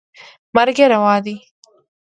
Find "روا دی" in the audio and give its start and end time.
0.93-1.35